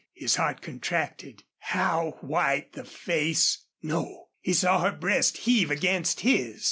[0.13, 1.43] His heart contracted.
[1.59, 3.67] How white the face!
[3.83, 6.59] No; he saw her breast heave against his!